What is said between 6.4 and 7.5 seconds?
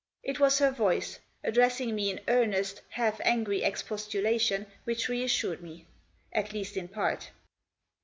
least in part.